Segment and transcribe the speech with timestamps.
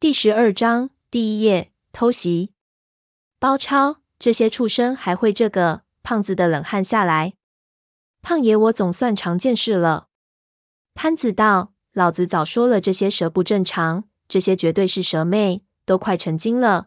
[0.00, 2.54] 第十二章第一页偷袭。
[3.38, 5.82] 包抄，这些畜生还会这个？
[6.02, 7.34] 胖子的冷汗下来。
[8.22, 10.08] 胖爷，我总算长见识了。
[10.94, 16.86] 潘子道：“老子早说了，这些蛇不正常，这些绝对是蛇魅，都快成精了。”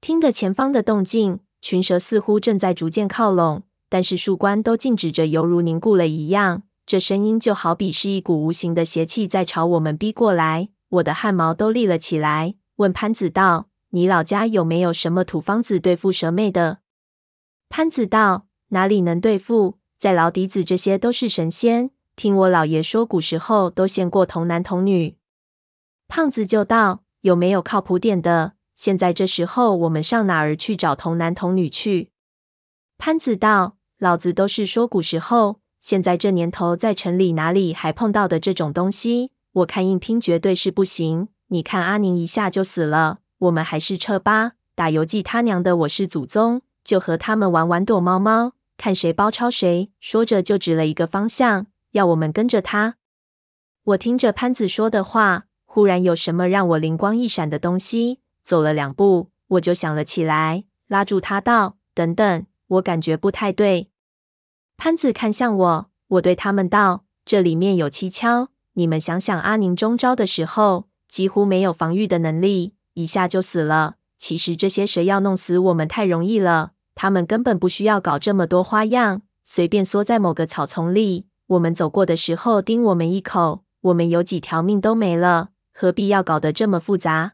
[0.00, 6.62] 听得前方的动静，群蛇似乎正在逐渐靠拢，但是树冠都静止着，犹如凝固了一样。
[6.86, 10.70] 这声音就好比是一股无形的邪气在朝我们逼过来。
[10.94, 16.78] 我的汗毛都立了起来，问潘子道：“你老家有没有什么土方子对付蛇妹的？”
[17.68, 19.78] 潘子道：“哪里能对付？
[19.98, 21.90] 在老底子，这些都是神仙。
[22.14, 25.16] 听我老爷说，古时候都献过童男童女。”
[26.06, 28.52] 胖子就道：“有没有靠谱点的？
[28.76, 32.10] 现在这时候，我们上哪儿去找童男童女去？”
[32.98, 39.32] 潘子道：“老子都是说古时候，现在这年头，在城里哪里还碰到的这种东西？
[39.54, 41.28] 我看硬拼绝对是不行。
[41.48, 44.52] 你看阿宁一下就死了，我们还是撤吧。
[44.74, 49.90] 打游记他娘的，我是祖宗。”就和他们玩玩躲猫猫，看谁包抄谁。
[50.00, 52.96] 说着就指了一个方向，要我们跟着他。
[53.84, 58.20] 我听着潘子说的话，忽然有什么让我灵光一闪的东西。
[58.44, 63.88] 走了两步，我就想了起来，拉住他道：“等等，我感觉不太对。”
[64.76, 68.48] 潘子看向我，我对他们道：“这里面有蹊跷。
[68.74, 73.96] 你们想想，阿宁中招的时候，几乎没有防御的能力，一下就死了。
[74.18, 87.32] 其实这些蛇要弄死我们太容易了。”他们根本不需要搞这么多花样，随便缩在某个草丛里，我们走过的时候叮我们一口，我们有几条命都没了，何必要搞得这么复杂？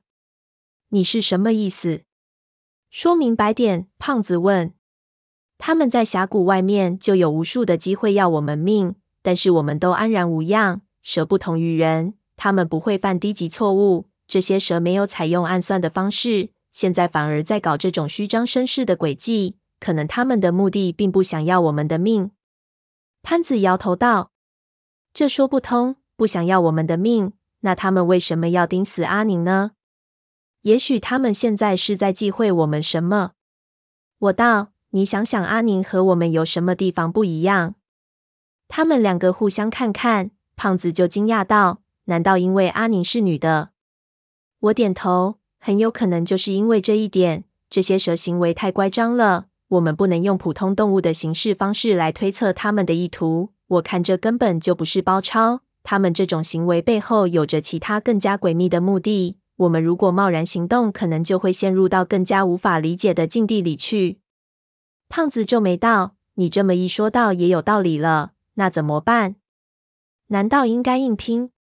[0.88, 2.05] 你是什么意思？
[2.91, 3.86] 说明白点。
[3.98, 4.72] 胖子问。
[5.58, 10.80] 他们在峡谷外面就有无数的机会要我们命，但是我们都安然无恙。
[11.03, 14.09] 蛇不同于人，他们不会犯低级错误。
[14.27, 16.51] 这些蛇没有采用暗算的方式。
[16.73, 22.31] 现在反而在搞这种虚张声势的诡计，可能他们的目的并不想要我们的命。
[23.23, 24.30] 潘子摇头道
[25.13, 29.73] ：“这说不通，不想要我们的命，那他们为什么要盯死阿宁呢？
[30.63, 33.33] 也许他们现在是在忌讳我们什么？”
[34.19, 37.74] 我道：“你想想，阿宁和我们有什么地方不一样？”
[38.69, 40.30] 他们两个互相看看，
[40.63, 43.71] 胖子就惊讶道：“难道因为阿宁是女的？”
[44.61, 45.37] 我点头。
[45.59, 49.47] 很有可能就是因为这一点，这些蛇行为太乖张了。
[49.69, 53.53] 我们不能用普通动物的行事方式来推测他们的意图。
[53.69, 59.39] 我看这根本就不是包抄，他们这种行为背后有着其他更加诡秘的目的。
[59.57, 64.19] 我们如果贸然行动，可能就会陷入到更加无法理解的境地里去。
[65.09, 68.33] 胖子皱眉道：“你这么一说，倒也有道理了。
[68.55, 69.37] 那怎么办？
[70.30, 71.52] 难道应该硬拼？”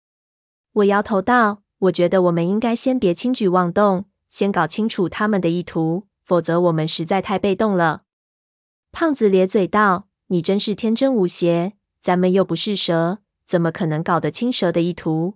[0.72, 1.62] 我摇头道。
[1.82, 8.02] 我觉得我们应该先别轻举妄动，先搞清楚他们的意图，否则我们实在太被动了。
[8.90, 15.34] 胖子咧嘴道：“你真是天真无邪，咱们又不是蛇，怎么可能搞得清蛇的意图？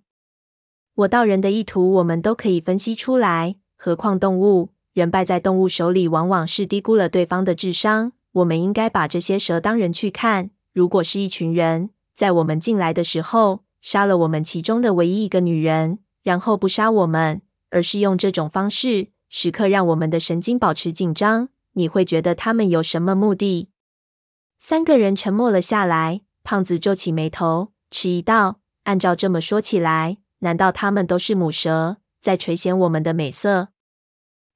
[0.96, 4.70] 我道人的意图，我们都可以分析出来，何况动物？
[4.94, 8.10] 人败在动物手里，往往是低估了对方的智商。
[8.32, 10.50] 我们应该把这些蛇当人去看。
[10.72, 11.90] 如果是一群人，
[12.22, 21.48] 在我们进来的时候，杀了我们其中的唯一一个女人。”然后不杀我们，而是用这种方式时刻让我们的神经保持紧张。
[21.72, 23.70] 你会觉得他们有什么目的？
[24.60, 26.20] 三个人沉默了下来。
[26.44, 33.70] 胖子皱起眉头，迟疑道：“按照这么说起来，难道他们都是母蛇，在垂涎我们的美色？”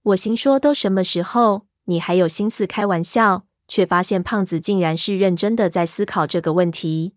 [0.05, 7.16] 我心说：“都什么时候，你还有心思开玩笑？”却发现胖子竟然是认真的在思考这个问题。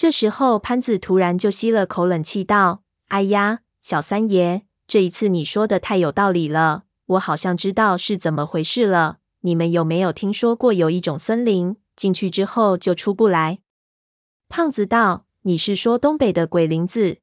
[0.00, 9.18] 这时候，潘子突然就吸了口冷气，道：哎呀，小三爷，这一次你说的太有道理了，我好像知道是怎么回事了。
[9.40, 13.58] 你们有没有听说过有一种森林，进去之后就出不来？
[14.48, 17.16] 胖子道：“你是说东北的鬼林子？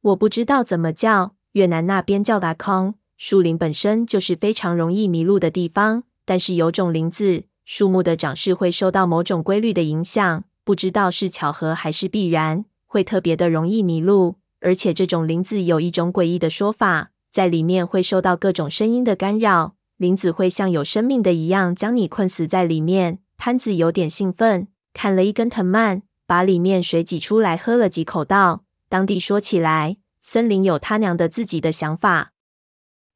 [0.00, 2.94] 我不知道怎么叫，越南那边叫达康。
[3.18, 23.18] 树林本身就是非常容易迷路的地方，但是有种林子，树木的长势会受到某种规律的影响，不知道是巧合还是必然，会特别的容易迷路。”而且这种林子有一种诡异的说法，在里面会受到各种声音的干扰，林子会像有生命的一样将你困死在里面。
[23.36, 32.32] 潘子有点兴奋，砍了一根藤蔓，把里面水挤出来，喝了几口，道：“当地说起来，森林有他娘的自己的想法。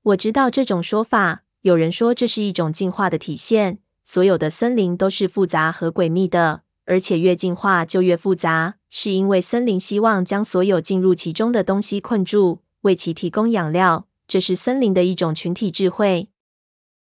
[0.03, 16.29] 我知道这种说法，有人说这是一种进化的体现，所有的森林都是复杂和诡秘的。”而且越进化就越复杂，是因为森林希望将所有进入其中的东西困住，为其提供养料，这是森林的一种群体智慧。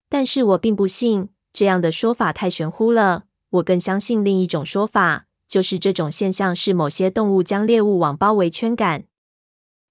[0.09, 3.25] 但是我并不信这样的说法太玄乎了。
[3.51, 9.05] 我更相信另一种说法，就是这种现象是某些动物将猎物网包围圈赶。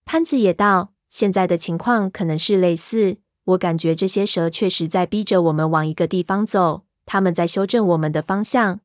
[0.04, 3.18] 潘子也道：“现在的情况可能是类似。
[3.46, 8.82] 我感觉这些蛇确实在逼着我们往一个地方走，他们在修正我们的方向。”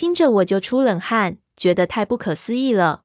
[0.00, 3.02] 听着我就出冷汗，觉得太不可思议了。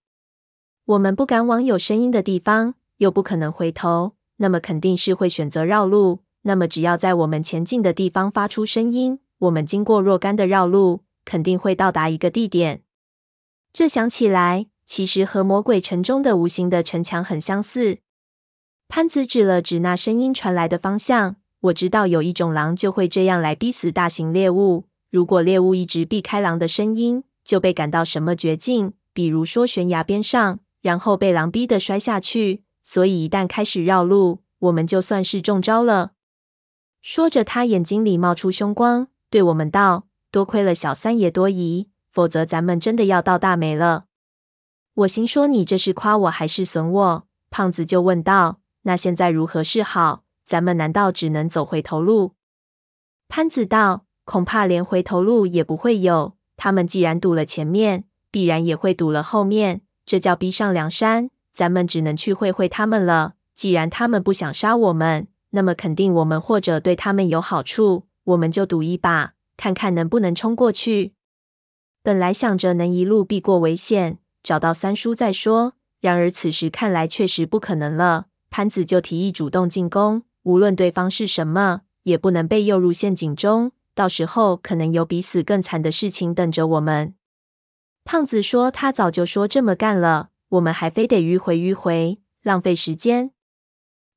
[0.85, 6.21] 我们不敢往有声音的地方，又不可能回头，那么肯定是会选择绕路。
[6.43, 12.83] 那么只要在我们前进的地方发出声音，我们经过若干的绕路，肯定会到达一个地点。
[13.73, 17.97] 这想起来，其实和魔鬼城中的无形的城墙很相似。
[18.87, 24.85] 潘子指了指那声音传来的方向，我知道有一种狼就会这样来逼死大型猎物。
[25.09, 32.63] 如果猎物一直避开狼的声音，就被赶到什么绝境，比如说悬崖边上，然后被狼逼得摔下去。
[32.83, 36.11] 所以一旦开始绕路，我们就算是中招了。
[37.01, 44.05] 说着，他眼睛里冒出凶光，对我们道：“多亏了小三爷多疑，否则咱们真的要倒大霉了。”
[44.95, 50.23] 我心说：“你这是夸我还是损我？”胖子就问道：“那现在如何是好？
[50.45, 52.33] 咱们难道只能走回头路？”
[53.27, 54.04] 潘子道。
[54.25, 56.35] 恐怕连回头路也不会有。
[56.57, 61.29] 他们既然堵了前面，必然也会堵了后面，这叫逼上梁山。
[61.51, 63.35] 咱们只能去会会他们了。
[63.55, 68.07] 既然他们不想杀我们，那么肯定我们或者对他们有好处。
[68.25, 71.13] 我们就赌一把，看看能不能冲过去。
[72.03, 75.73] 本来想着能一路避过危险，找到三叔再说。
[76.01, 78.25] 然而此时看来确实不可能了。
[78.49, 83.71] 潘子就提议主动进攻，无论对方是什么，也不能被诱入陷阱中。
[83.95, 87.15] 到时候可能有比死更惨的事情等着我们。
[88.03, 93.31] 胖子说：“他早就说这么干了，我们还非得迂回迂回，浪费时间。”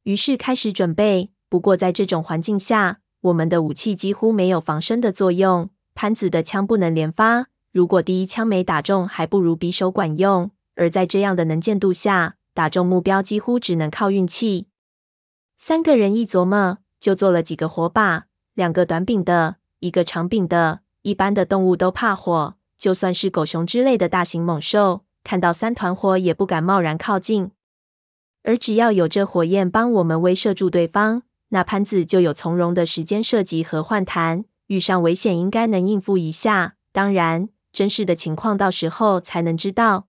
[0.03, 1.31] 于是开始准备。
[1.49, 5.71] 不过在这种环境下，我们的武器几乎没有防身的作用。
[5.95, 10.51] 潘子的枪不能连发，如果第一枪没打中，还不如匕首管用。
[10.75, 14.67] 而在这样的能见度下，打中目标几乎只能靠运气。
[15.57, 19.58] 三个人一琢磨，就做了几个火把，两个短柄的。
[19.81, 27.53] 一个长柄的，一般的动物都怕火，就算是狗熊之类的大型猛兽，看到三团火也不敢贸然靠近。
[28.43, 36.77] 而只要有这火焰帮我们威慑住对方，那潘子就有从容的时间射击和换弹，遇上危险应该能应付一下。
[36.93, 40.07] 当然，真实的情况到时候才能知道。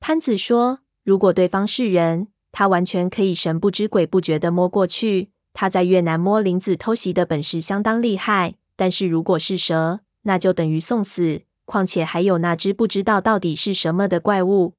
[0.00, 5.30] 潘子说：“如果对方是人，他完全可以神不知鬼不觉地摸过去。
[5.52, 11.42] 他在越南摸林子偷袭的本事相当厉害。”但是如果是蛇，那就等于送死。
[11.64, 14.74] 况且还有那只不知道到底是什么的怪物，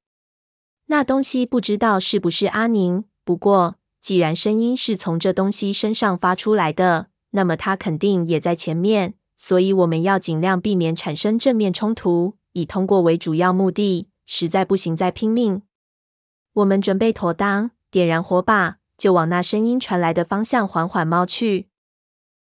[0.86, 3.04] 那东西不知道是不是阿宁。
[3.24, 9.14] 不过既然声音是从这东西身上发出来的，那么它肯定也在前面。
[9.36, 14.08] 所以我们要尽量避免产生正面冲突，以通过为主要目的。
[14.24, 15.62] 实在不行再拼命。
[16.54, 21.68] 我们准备妥当，点燃火把，就往那声音传来的方向缓缓猫去。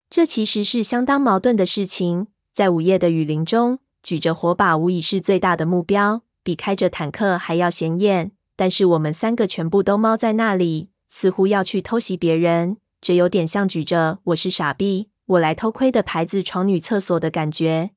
[0.09, 2.27] 这其实是相当矛盾的事情。
[2.51, 8.31] 在午夜的雨林中，举着火把无疑是最大的目标，比开着坦克还要显眼。
[8.55, 17.91] 但是我们三个全部都猫在那里，似乎要去偷袭别人，这有点像举着“我是傻逼，我来偷窥”的牌子闯女厕所的感觉。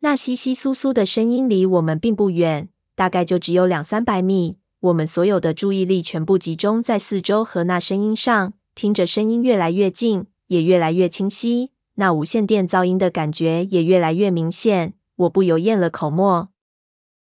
[0.00, 4.58] 那稀稀疏疏的声音离我们并不远，大概就只有两三百米。
[4.80, 10.26] 我们所有的注意力全部集中在四周和那声音上，听着声音越来越近。
[10.48, 14.94] 也越来越清晰，那无线电噪音的感觉也越来越明显。
[15.16, 16.50] 我不由咽了口沫。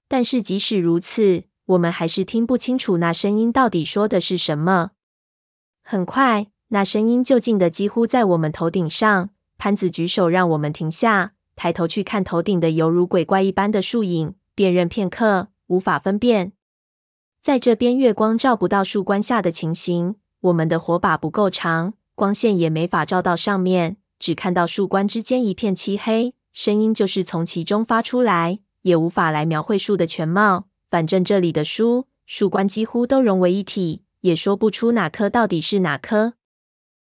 [0.08, 4.92] 但是即使如此，我们还是听不清楚那声音到底说的是什么。
[5.82, 9.30] 很快，那声音就近的几乎在我们头顶上。
[9.56, 16.52] 潘子举手让我们停下，抬头去看头顶的犹如鬼怪一般的树影，辨认片刻，无法分辨。
[17.40, 21.94] 在这边月光照不到树冠下的情形，我们的火把不够长。
[22.16, 30.68] 光线也没法照到上面，只看到树冠之间一片漆黑，声音就是从其中发出来，也无法来描绘树的全貌。
[30.88, 36.34] 反正这里的树树冠几乎都融为一体，也说不出哪棵到底是哪棵。